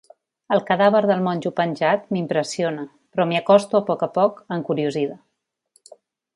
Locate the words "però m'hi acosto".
3.13-3.83